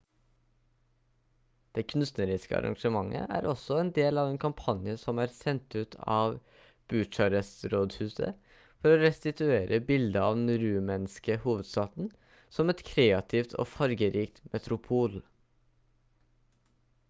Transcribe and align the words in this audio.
det 1.77 1.81
kunstneriske 1.91 2.55
arrangementet 2.59 3.25
er 3.35 3.47
også 3.51 3.75
en 3.81 3.91
del 3.97 4.19
av 4.21 4.29
en 4.31 4.39
kampanje 4.43 4.95
som 5.01 5.21
er 5.25 5.29
sendt 5.35 5.75
ut 5.81 5.97
av 6.15 6.33
bucharest-rådhuset 6.93 8.55
for 8.55 8.95
å 8.95 9.01
restituere 9.03 9.81
bildet 9.91 10.23
av 10.31 10.41
den 10.41 10.57
rumenske 10.65 11.37
hovedstaden 11.47 12.09
som 12.59 12.73
et 12.75 12.83
kreativt 12.91 13.57
og 13.61 13.71
fargerikt 13.75 14.43
metropol 14.57 15.21